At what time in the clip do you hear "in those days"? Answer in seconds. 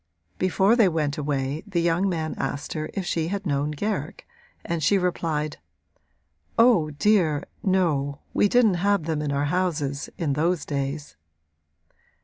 10.17-11.17